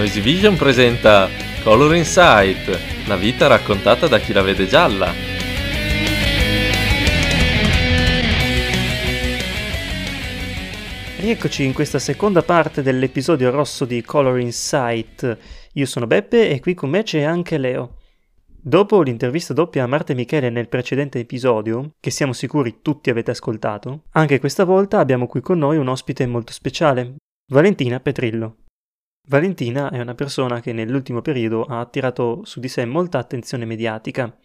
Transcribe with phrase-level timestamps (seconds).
[0.00, 1.28] Noisy Vision presenta
[1.62, 5.12] Color Insight, la vita raccontata da chi la vede gialla.
[11.18, 15.36] Rieccoci in questa seconda parte dell'episodio rosso di Color Insight.
[15.74, 17.98] Io sono Beppe e qui con me c'è anche Leo.
[18.46, 23.32] Dopo l'intervista doppia a Marta e Michele nel precedente episodio, che siamo sicuri tutti avete
[23.32, 27.16] ascoltato, anche questa volta abbiamo qui con noi un ospite molto speciale,
[27.50, 28.54] Valentina Petrillo.
[29.30, 34.36] Valentina è una persona che nell'ultimo periodo ha attirato su di sé molta attenzione mediatica.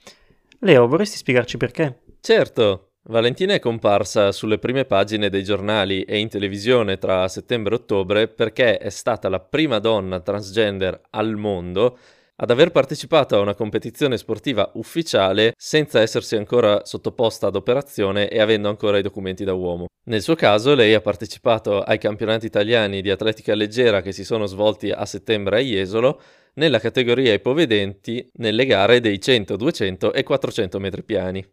[0.59, 2.01] Leo, vorresti spiegarci perché?
[2.21, 7.77] Certo, Valentina è comparsa sulle prime pagine dei giornali e in televisione tra settembre e
[7.79, 11.97] ottobre perché è stata la prima donna transgender al mondo
[12.37, 18.41] ad aver partecipato a una competizione sportiva ufficiale senza essersi ancora sottoposta ad operazione e
[18.41, 19.85] avendo ancora i documenti da uomo.
[20.07, 24.45] Nel suo caso lei ha partecipato ai campionati italiani di atletica leggera che si sono
[24.45, 26.21] svolti a settembre a Jesolo
[26.55, 31.45] nella categoria ipovedenti nelle gare dei 100, 200 e 400 metri piani.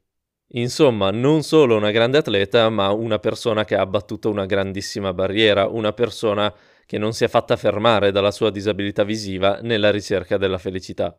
[0.55, 5.67] Insomma, non solo una grande atleta, ma una persona che ha abbattuto una grandissima barriera,
[5.67, 6.53] una persona
[6.93, 11.19] che non si è fatta fermare dalla sua disabilità visiva nella ricerca della felicità.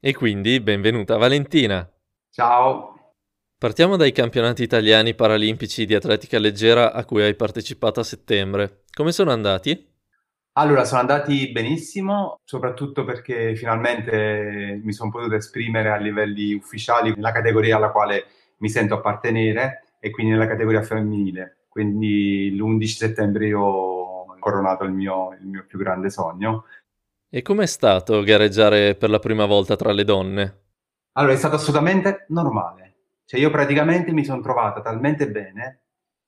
[0.00, 1.86] E quindi benvenuta Valentina.
[2.30, 3.12] Ciao.
[3.58, 8.84] Partiamo dai campionati italiani paralimpici di atletica leggera a cui hai partecipato a settembre.
[8.94, 9.92] Come sono andati?
[10.52, 17.32] Allora, sono andati benissimo, soprattutto perché finalmente mi sono potuto esprimere a livelli ufficiali nella
[17.32, 18.24] categoria alla quale
[18.60, 21.66] mi sento appartenere e quindi nella categoria femminile.
[21.68, 23.89] Quindi l'11 settembre io
[24.40, 26.64] coronato il mio, il mio più grande sogno.
[27.28, 30.58] E com'è stato gareggiare per la prima volta tra le donne?
[31.12, 32.94] Allora, è stato assolutamente normale.
[33.24, 35.82] Cioè, io praticamente mi sono trovata talmente bene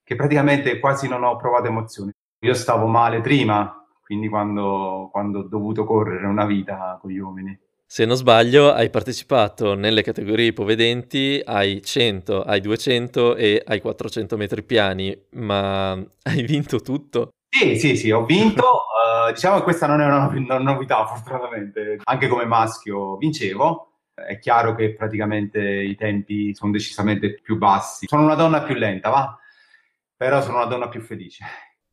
[0.05, 2.13] che praticamente quasi non ho provato emozioni.
[2.45, 7.59] Io stavo male prima, quindi quando, quando ho dovuto correre una vita con gli uomini.
[7.87, 14.37] Se non sbaglio, hai partecipato nelle categorie ipovedenti ai 100, ai 200 e ai 400
[14.37, 15.93] metri piani, ma
[16.23, 17.31] hai vinto tutto?
[17.55, 18.65] Sì, sì, sì, ho vinto.
[18.65, 21.99] Uh, diciamo che questa non è una, novità, fortunatamente.
[22.03, 23.89] Anche come maschio vincevo.
[24.15, 28.07] È chiaro che praticamente i tempi sono decisamente più bassi.
[28.07, 29.39] Sono una donna più lenta, va?
[30.17, 31.45] Però sono una donna più felice.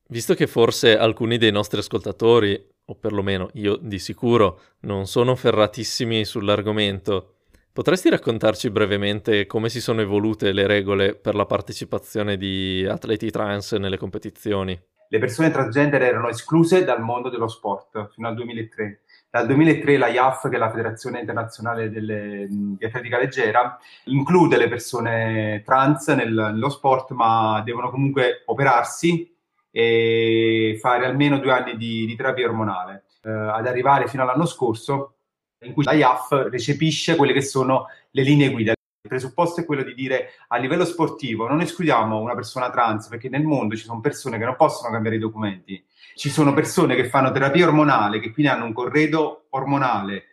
[0.08, 6.24] Visto che forse alcuni dei nostri ascoltatori, o perlomeno io di sicuro, non sono ferratissimi
[6.24, 7.36] sull'argomento,
[7.74, 13.74] potresti raccontarci brevemente come si sono evolute le regole per la partecipazione di atleti trans
[13.74, 14.80] nelle competizioni?
[15.12, 19.02] Le persone transgender erano escluse dal mondo dello sport fino al 2003.
[19.32, 24.68] Dal 2003 la IAF, che è la Federazione Internazionale delle, di Atletica Leggera, include le
[24.68, 29.36] persone trans nel, nello sport, ma devono comunque operarsi
[29.72, 35.16] e fare almeno due anni di, di terapia ormonale, eh, ad arrivare fino all'anno scorso
[35.62, 39.84] in cui la IAF recepisce quelle che sono le linee guida, il presupposto è quello
[39.84, 44.02] di dire a livello sportivo non escludiamo una persona trans perché nel mondo ci sono
[44.02, 45.82] persone che non possono cambiare i documenti,
[46.16, 50.24] ci sono persone che fanno terapia ormonale, che quindi hanno un corredo ormonale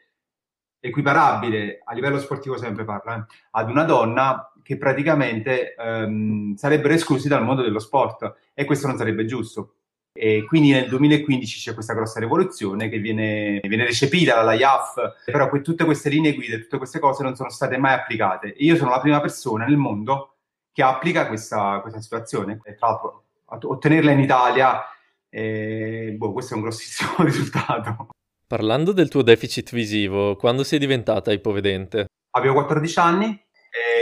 [0.81, 7.29] equiparabile a livello sportivo sempre parla, eh, ad una donna che praticamente ehm, sarebbero esclusi
[7.29, 9.75] dal mondo dello sport e questo non sarebbe giusto.
[10.17, 15.49] E quindi nel 2015 c'è questa grossa rivoluzione che viene, viene recepita dalla IAF, però
[15.49, 18.55] que- tutte queste linee guida, tutte queste cose non sono state mai applicate.
[18.55, 20.37] E io sono la prima persona nel mondo
[20.73, 22.61] che applica questa, questa situazione.
[22.65, 24.83] E tra l'altro, ottenerla in Italia,
[25.29, 28.09] eh, boh, questo è un grossissimo risultato.
[28.47, 32.07] Parlando del tuo deficit visivo, quando sei diventata ipovedente?
[32.37, 33.45] Avevo 14 anni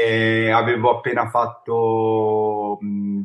[0.06, 1.72] e avevo appena fatto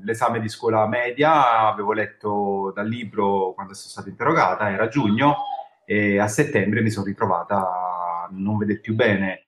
[0.03, 5.37] l'esame di scuola media, avevo letto dal libro quando sono stata interrogata, era giugno,
[5.85, 9.47] e a settembre mi sono ritrovata a non vedere più bene.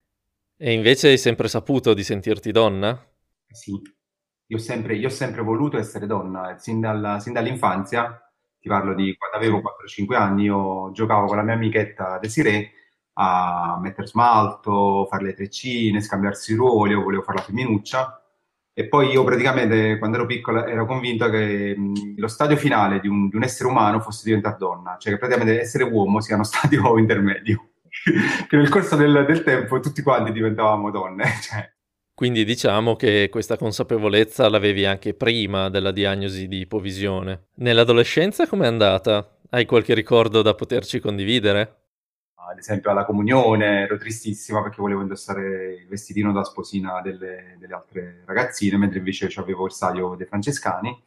[0.58, 3.00] E invece hai sempre saputo di sentirti donna?
[3.48, 3.80] Sì,
[4.46, 8.22] io ho sempre, io ho sempre voluto essere donna, sin, dalla, sin dall'infanzia,
[8.60, 12.72] ti parlo di quando avevo 4-5 anni, io giocavo con la mia amichetta Desiree
[13.14, 18.21] a mettere smalto, fare le treccine, scambiarsi ruoli, io volevo fare la femminuccia.
[18.74, 23.08] E poi io praticamente, quando ero piccola, ero convinto che mh, lo stadio finale di
[23.08, 26.44] un, di un, essere umano fosse diventare donna, cioè che praticamente essere uomo sia uno
[26.46, 27.72] stadio intermedio.
[28.48, 31.26] che nel corso del, del, tempo tutti quanti diventavamo donne.
[31.42, 31.70] Cioè.
[32.14, 37.48] Quindi diciamo che questa consapevolezza l'avevi anche prima della diagnosi di ipovisione.
[37.56, 39.38] Nell'adolescenza com'è andata?
[39.50, 41.81] Hai qualche ricordo da poterci condividere?
[42.52, 47.74] Ad esempio alla comunione, ero tristissima perché volevo indossare il vestitino da sposina delle, delle
[47.74, 51.02] altre ragazzine, mentre invece avevo il saio dei francescani.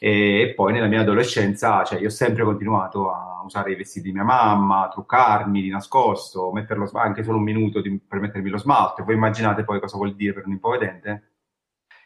[0.00, 4.14] e poi nella mia adolescenza, cioè, io ho sempre continuato a usare i vestiti di
[4.14, 8.58] mia mamma, a truccarmi di nascosto, metterlo anche solo un minuto di, per mettermi lo
[8.58, 9.04] smalto.
[9.04, 11.32] Voi immaginate poi cosa vuol dire per un ipovedente?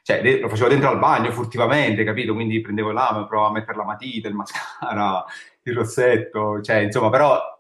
[0.03, 2.35] Cioè, lo facevo dentro al bagno furtivamente, capito?
[2.35, 5.25] Quindi prendevo l'amo, provavo a mettere la matita, il mascara,
[5.63, 7.51] il rossetto, cioè, insomma, però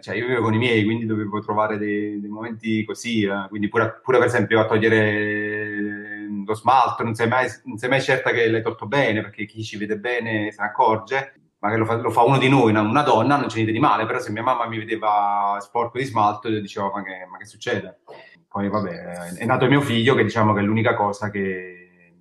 [0.00, 3.46] cioè io vivo con i miei, quindi dovevo trovare dei, dei momenti così, eh.
[3.48, 8.00] quindi pure, pure, per esempio a togliere lo smalto, non sei, mai, non sei mai
[8.00, 11.86] certa che l'hai tolto bene, perché chi ci vede bene se ne accorge, magari lo
[11.86, 14.18] fa, lo fa uno di noi, una, una, donna, non c'è niente di male, però
[14.18, 18.00] se mia mamma mi vedeva sporco di smalto, io dicevo ma che, ma che succede?
[18.48, 22.14] Poi vabbè, è nato mio figlio che diciamo che è l'unica cosa che,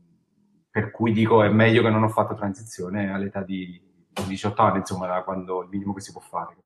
[0.70, 3.82] per cui dico è meglio che non ho fatto transizione all'età di
[4.28, 6.58] 18 anni, insomma, da quando il minimo che si può fare.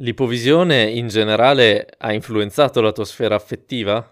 [0.00, 4.02] L'ipovisione in generale ha influenzato la tua sfera affettiva?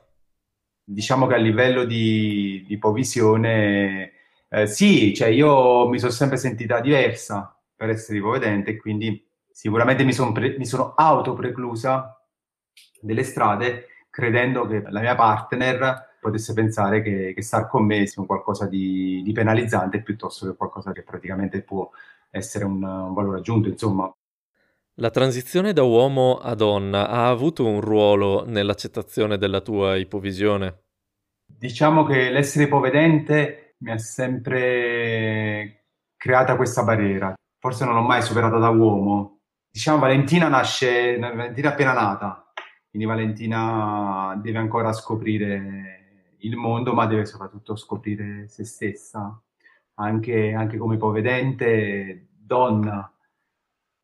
[0.84, 4.12] Diciamo che a livello di, di ipovisione,
[4.50, 10.12] eh, sì, cioè io mi sono sempre sentita diversa per essere ipovedente quindi sicuramente mi,
[10.12, 12.22] son pre- mi sono autopreclusa
[13.00, 18.22] delle strade credendo che la mia partner potesse pensare che, che star con me sia
[18.24, 21.88] qualcosa di, di, penalizzante piuttosto che qualcosa che praticamente può
[22.30, 24.12] essere un, un valore aggiunto, insomma.
[25.00, 30.86] La transizione da uomo a donna ha avuto un ruolo nell'accettazione della tua ipovisione?
[31.46, 35.84] Diciamo che l'essere ipovedente mi ha sempre
[36.16, 37.32] creata questa barriera.
[37.60, 39.42] Forse non l'ho mai superata da uomo.
[39.70, 42.52] Diciamo Valentina nasce, Valentina è appena nata,
[42.90, 49.40] quindi Valentina deve ancora scoprire il mondo, ma deve soprattutto scoprire se stessa.
[49.94, 53.12] Anche, anche come ipovedente, donna,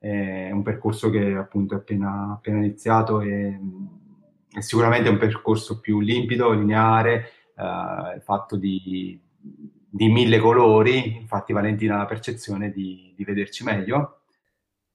[0.05, 3.59] è un percorso che appunto è appena, appena iniziato e,
[4.55, 11.55] e, sicuramente è un percorso più limpido, lineare, eh, fatto di, di, mille colori, infatti
[11.55, 14.25] Valentina ha la percezione di, di vederci meglio.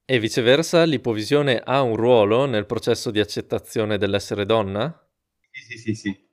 [0.05, 5.07] E viceversa, l'ipovisione ha un ruolo nel processo di accettazione dell'essere donna?
[5.49, 6.27] Sì, sì, sì, sì.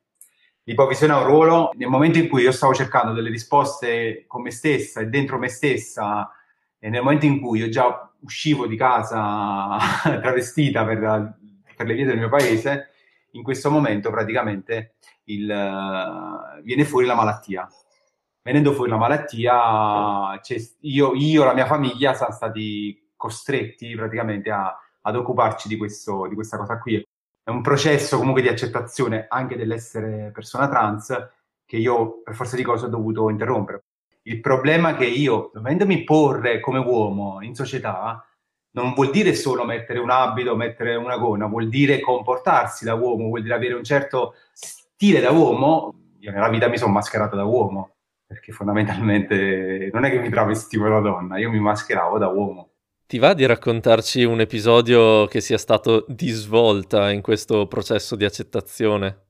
[0.65, 4.51] L'ipovisione ha un ruolo nel momento in cui io stavo cercando delle risposte con me
[4.51, 6.31] stessa e dentro me stessa
[6.79, 9.77] e nel momento in cui io già uscivo di casa
[10.21, 11.39] travestita per,
[11.77, 12.91] per, le vie del mio paese,
[13.33, 17.69] in questo momento praticamente il, uh, viene fuori la malattia.
[18.43, 20.41] Venendo fuori la malattia,
[20.81, 26.27] io, io, e la mia famiglia siamo stati costretti praticamente a, ad occuparci di, questo,
[26.29, 27.05] di questa cosa qui.
[27.43, 31.29] È un processo comunque di accettazione anche dell'essere persona trans
[31.65, 33.85] che io per forza di cose ho dovuto interrompere.
[34.27, 38.27] Il problema che io, dovendomi porre come uomo in società,
[38.73, 43.29] non vuol dire solo mettere un abito, mettere una gonna, vuol dire comportarsi da uomo,
[43.29, 45.95] vuol dire avere un certo stile da uomo.
[46.19, 50.89] Io nella vita mi sono mascherato da uomo, perché fondamentalmente non è che mi travestivo
[50.89, 52.71] da donna, io mi mascheravo da uomo.
[53.07, 58.25] Ti va di raccontarci un episodio che sia stato di svolta in questo processo di
[58.25, 59.26] accettazione?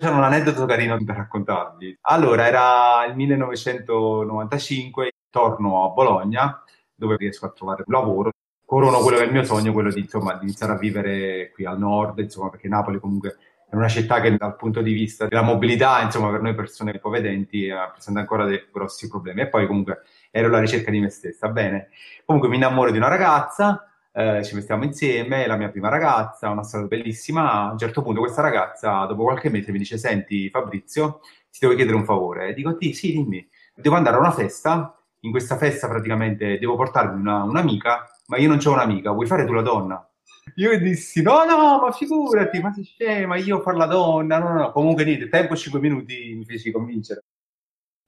[0.00, 1.98] C'è un aneddoto carino da raccontarvi.
[2.04, 6.64] Allora, era il 1995, torno a Bologna,
[6.94, 8.30] dove riesco a trovare un lavoro.
[8.64, 11.66] Corono quello che è il mio sogno, quello di, insomma, di iniziare a vivere qui
[11.66, 13.36] al nord, insomma, perché Napoli comunque
[13.68, 17.66] è una città che dal punto di vista della mobilità, insomma, per noi persone ipovedenti
[17.66, 19.42] eh, presenta ancora dei grossi problemi.
[19.42, 21.48] E poi comunque ero alla ricerca di me stessa.
[21.48, 21.90] Bene,
[22.24, 26.62] comunque mi innamoro di una ragazza, eh, ci mettiamo insieme, la mia prima ragazza, una
[26.62, 27.68] storia bellissima.
[27.68, 31.74] A un certo punto questa ragazza, dopo qualche mese, mi dice, senti Fabrizio, ti devo
[31.74, 32.48] chiedere un favore.
[32.48, 33.46] E dico, sì, sì, dimmi.
[33.74, 38.48] Devo andare a una festa, in questa festa praticamente devo portarmi una, un'amica, ma io
[38.48, 40.04] non ho un'amica, vuoi fare tu la donna?
[40.56, 44.58] Io dissi, no, no, ma figurati, ma sei scema, io far la donna, no, no,
[44.58, 44.72] no.
[44.72, 47.24] Comunque niente, tempo 5 minuti mi feci convincere.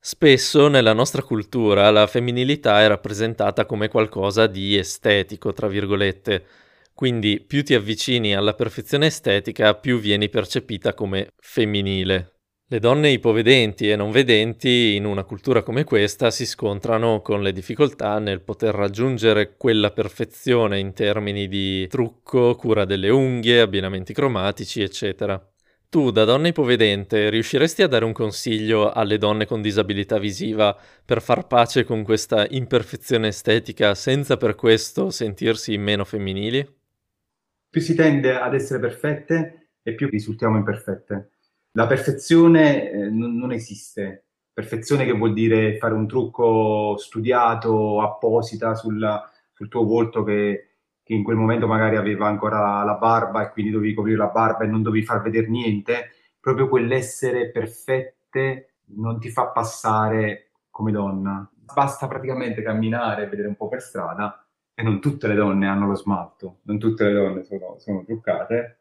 [0.04, 6.44] Spesso nella nostra cultura la femminilità è rappresentata come qualcosa di estetico, tra virgolette,
[6.92, 12.32] quindi più ti avvicini alla perfezione estetica, più vieni percepita come femminile.
[12.66, 17.52] Le donne ipovedenti e non vedenti in una cultura come questa si scontrano con le
[17.52, 24.82] difficoltà nel poter raggiungere quella perfezione in termini di trucco, cura delle unghie, abbinamenti cromatici,
[24.82, 25.51] eccetera.
[25.92, 31.20] Tu, da donna ipovedente, riusciresti a dare un consiglio alle donne con disabilità visiva per
[31.20, 36.66] far pace con questa imperfezione estetica senza per questo sentirsi meno femminili?
[37.68, 41.32] Più si tende ad essere perfette e più risultiamo imperfette.
[41.72, 44.25] La perfezione eh, non, non esiste.
[44.50, 49.06] Perfezione che vuol dire fare un trucco studiato, apposita sul,
[49.52, 50.71] sul tuo volto che
[51.12, 54.64] che in quel momento magari aveva ancora la barba e quindi dovevi coprire la barba
[54.64, 61.47] e non dovevi far vedere niente, proprio quell'essere perfette non ti fa passare come donna.
[61.52, 65.87] Basta praticamente camminare e vedere un po' per strada e non tutte le donne hanno
[65.87, 68.78] lo smalto, non tutte le donne sono, sono truccate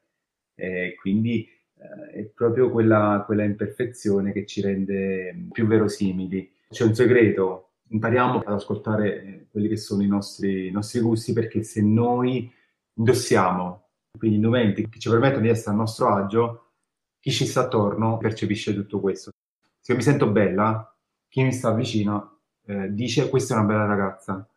[0.55, 1.45] e quindi
[1.75, 6.49] eh, è proprio quella, quella imperfezione che ci rende più verosimili.
[6.69, 11.63] C'è un segreto, impariamo ad ascoltare quelli che sono i nostri, i nostri gusti perché
[11.63, 12.51] se noi
[12.93, 16.71] indossiamo quegli indumenti che ci permettono di essere a nostro agio,
[17.19, 19.31] chi ci sta attorno percepisce tutto questo.
[19.79, 20.95] Se io mi sento bella,
[21.27, 24.47] chi mi sta vicino eh, dice questa è una bella ragazza.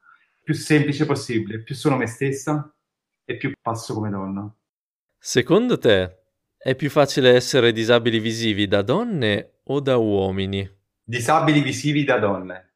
[0.42, 2.72] Più semplice possibile, più sono me stessa
[3.24, 4.52] e più passo come donna.
[5.18, 6.18] Secondo te
[6.56, 10.70] è più facile essere disabili visivi da donne o da uomini?
[11.02, 12.73] Disabili visivi da donne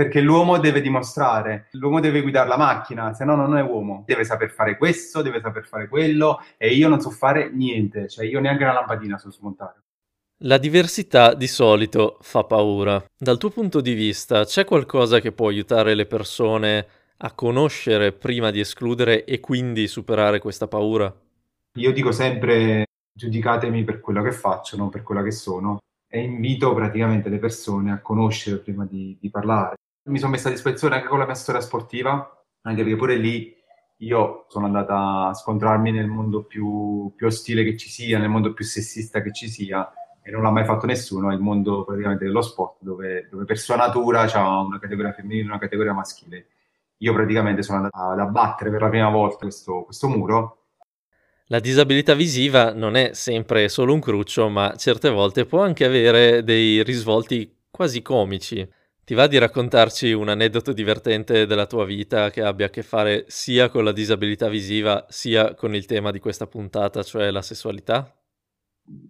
[0.00, 4.02] perché l'uomo deve dimostrare, l'uomo deve guidare la macchina, se no non è uomo.
[4.06, 8.24] Deve saper fare questo, deve saper fare quello e io non so fare niente, cioè
[8.24, 9.82] io neanche una lampadina so smontare.
[10.44, 13.04] La diversità di solito fa paura.
[13.14, 16.86] Dal tuo punto di vista c'è qualcosa che può aiutare le persone
[17.18, 21.14] a conoscere prima di escludere e quindi superare questa paura?
[21.74, 26.72] Io dico sempre giudicatemi per quello che faccio, non per quello che sono e invito
[26.72, 29.76] praticamente le persone a conoscere prima di, di parlare.
[30.10, 33.56] Mi sono messa a disposizione anche con la mia storia sportiva, anche perché pure lì
[33.98, 38.52] io sono andata a scontrarmi nel mondo più, più ostile che ci sia, nel mondo
[38.52, 39.88] più sessista che ci sia,
[40.20, 43.56] e non l'ha mai fatto nessuno, è il mondo praticamente dello sport, dove, dove per
[43.56, 46.46] sua natura c'è una categoria femminile e una categoria maschile.
[46.98, 50.56] Io praticamente sono andata ad abbattere per la prima volta questo, questo muro
[51.52, 56.44] la disabilità visiva non è sempre solo un cruccio, ma certe volte può anche avere
[56.44, 58.64] dei risvolti quasi comici.
[59.10, 63.24] Ti va di raccontarci un aneddoto divertente della tua vita che abbia a che fare
[63.26, 68.16] sia con la disabilità visiva sia con il tema di questa puntata, cioè la sessualità?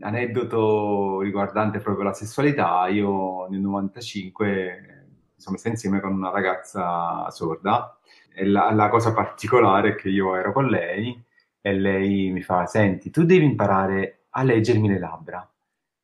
[0.01, 5.05] Aneddoto riguardante proprio la sessualità, io nel 95
[5.35, 7.99] mi sono messa insieme con una ragazza sorda
[8.33, 11.15] e la, la cosa particolare è che io ero con lei
[11.61, 15.50] e lei mi fa, senti, tu devi imparare a leggermi le labbra.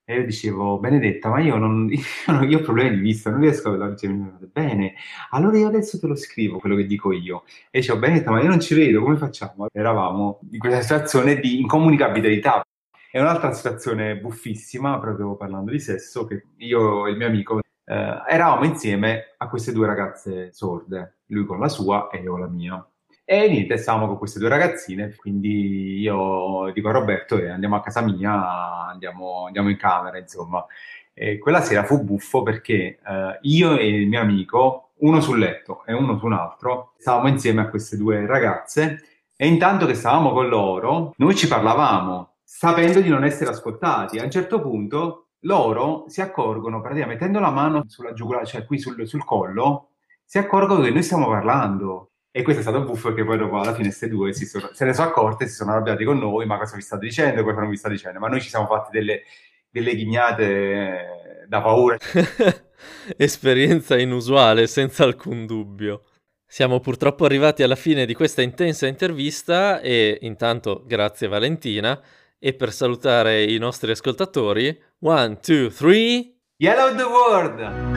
[0.09, 3.71] E io dicevo, Benedetta, ma io, non, io, io ho problemi di vista, non riesco
[3.73, 4.49] a leggermi.
[4.53, 4.95] Bene,
[5.31, 7.43] allora io adesso te lo scrivo, quello che dico io.
[7.71, 9.67] E dicevo, Benedetta, ma io non ci vedo, come facciamo?
[9.73, 12.65] Eravamo in questa situazione di incomunicabilità.
[13.11, 18.23] È un'altra situazione buffissima, proprio parlando di sesso, che io e il mio amico eh,
[18.29, 22.49] eravamo insieme a queste due ragazze sorde, lui con la sua e io con la
[22.49, 22.91] mia.
[23.29, 27.81] E niente, stavamo con queste due ragazzine, quindi io dico a Roberto che andiamo a
[27.81, 30.65] casa mia, andiamo, andiamo in camera, insomma.
[31.13, 35.85] E quella sera fu buffo perché eh, io e il mio amico, uno sul letto
[35.87, 39.03] e uno su un altro, stavamo insieme a queste due ragazze
[39.35, 44.19] e intanto che stavamo con loro, noi ci parlavamo, sapendo di non essere ascoltati.
[44.21, 48.79] A un certo punto loro si accorgono, praticamente mettendo la mano sulla giugulare, cioè qui
[48.79, 49.89] sul, sul collo,
[50.25, 53.73] si accorgono che noi stiamo parlando e questo è stato buffo perché poi dopo alla
[53.73, 56.77] fine queste due sono, se ne sono accorte, si sono arrabbiati con noi, ma cosa
[56.77, 58.19] vi state dicendo, cosa non vi state dicendo?
[58.19, 59.23] Ma noi ci siamo fatti delle,
[59.71, 61.97] delle ghignate eh, da paura.
[63.17, 66.03] Esperienza inusuale, senza alcun dubbio.
[66.47, 71.99] Siamo purtroppo arrivati alla fine di questa intensa intervista e intanto grazie Valentina
[72.39, 76.35] e per salutare i nostri ascoltatori, one, two, three...
[76.59, 77.96] Yellow the world!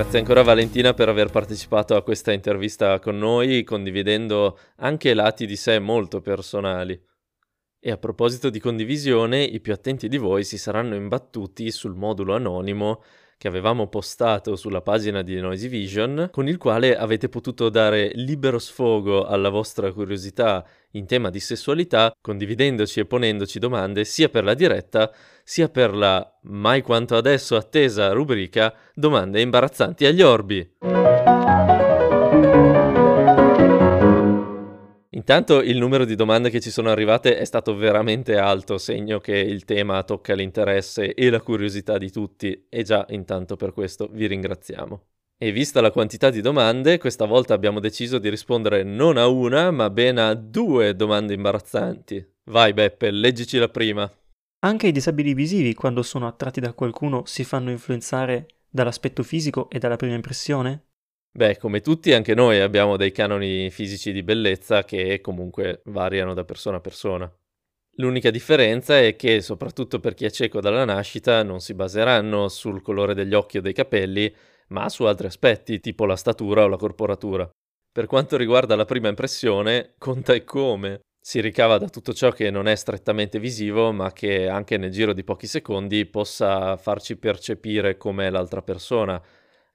[0.00, 5.56] Grazie ancora Valentina per aver partecipato a questa intervista con noi, condividendo anche lati di
[5.56, 6.98] sé molto personali.
[7.78, 12.34] E a proposito di condivisione, i più attenti di voi si saranno imbattuti sul modulo
[12.34, 13.02] anonimo
[13.36, 18.58] che avevamo postato sulla pagina di Noisy Vision, con il quale avete potuto dare libero
[18.58, 24.52] sfogo alla vostra curiosità in tema di sessualità, condividendoci e ponendoci domande sia per la
[24.52, 25.10] diretta,
[25.50, 30.76] sia per la mai quanto adesso attesa rubrica Domande imbarazzanti agli orbi.
[35.08, 39.36] Intanto il numero di domande che ci sono arrivate è stato veramente alto, segno che
[39.36, 44.28] il tema tocca l'interesse e la curiosità di tutti e già intanto per questo vi
[44.28, 45.02] ringraziamo.
[45.36, 49.72] E vista la quantità di domande, questa volta abbiamo deciso di rispondere non a una,
[49.72, 52.34] ma ben a due domande imbarazzanti.
[52.44, 54.08] Vai Beppe, leggici la prima.
[54.62, 59.78] Anche i disabili visivi, quando sono attratti da qualcuno, si fanno influenzare dall'aspetto fisico e
[59.78, 60.88] dalla prima impressione?
[61.32, 66.44] Beh, come tutti, anche noi abbiamo dei canoni fisici di bellezza che comunque variano da
[66.44, 67.32] persona a persona.
[67.96, 72.82] L'unica differenza è che, soprattutto per chi è cieco dalla nascita, non si baseranno sul
[72.82, 74.30] colore degli occhi o dei capelli,
[74.68, 77.48] ma su altri aspetti, tipo la statura o la corporatura.
[77.90, 81.00] Per quanto riguarda la prima impressione, conta e come.
[81.22, 85.12] Si ricava da tutto ciò che non è strettamente visivo, ma che anche nel giro
[85.12, 89.22] di pochi secondi possa farci percepire com'è l'altra persona,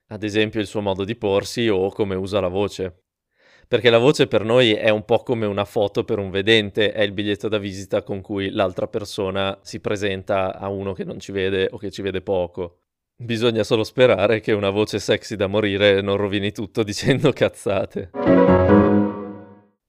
[0.08, 3.04] ad esempio il suo modo di porsi o come usa la voce.
[3.68, 7.02] Perché la voce per noi è un po' come una foto per un vedente, è
[7.02, 11.30] il biglietto da visita con cui l'altra persona si presenta a uno che non ci
[11.30, 12.80] vede o che ci vede poco.
[13.16, 19.15] Bisogna solo sperare che una voce sexy da morire non rovini tutto dicendo cazzate.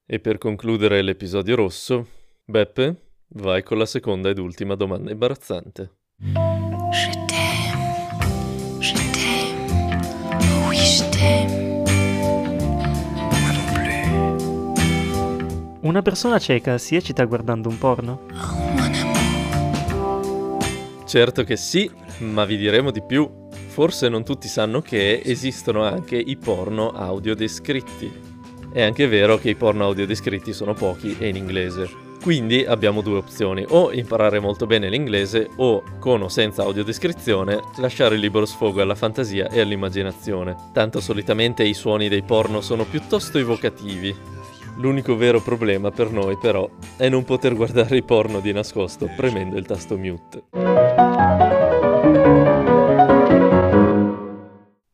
[0.09, 2.07] E per concludere l'episodio rosso,
[2.45, 2.95] Beppe,
[3.35, 5.95] vai con la seconda ed ultima domanda imbarazzante.
[6.21, 9.65] Je t'aime, je t'aime,
[10.65, 11.83] oui je t'aime.
[15.81, 18.21] Una persona cieca si eccita guardando un porno?
[21.05, 23.29] Certo che sì, ma vi diremo di più.
[23.51, 28.26] Forse non tutti sanno che esistono anche i porno audiodescritti.
[28.77, 31.89] È anche vero che i porno audio descritti sono pochi e in inglese.
[32.22, 38.17] Quindi abbiamo due opzioni, o imparare molto bene l'inglese o, con o senza audiodescrizione, lasciare
[38.17, 40.55] libero sfogo alla fantasia e all'immaginazione.
[40.74, 44.15] Tanto solitamente i suoni dei porno sono piuttosto evocativi.
[44.75, 49.57] L'unico vero problema per noi però è non poter guardare i porno di nascosto premendo
[49.57, 50.87] il tasto mute.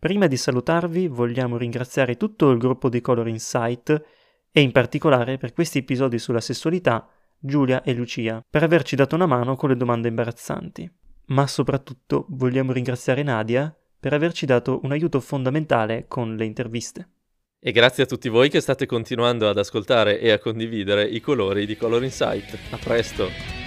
[0.04, 4.04] Prima di salutarvi vogliamo ringraziare tutto il gruppo di Color Insight
[4.52, 7.08] e in particolare per questi episodi sulla sessualità
[7.40, 10.92] Giulia e Lucia per averci dato una mano con le domande imbarazzanti.
[11.28, 17.10] Ma soprattutto vogliamo ringraziare Nadia per averci dato un aiuto fondamentale con le interviste.
[17.58, 21.66] E grazie a tutti voi che state continuando ad ascoltare e a condividere i colori
[21.66, 22.58] di Color Insight.
[22.72, 23.63] A presto!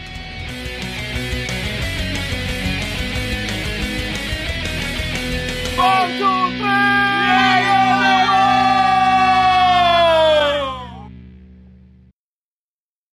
[5.87, 6.67] One, two, three!
[6.67, 7.76] Yeah!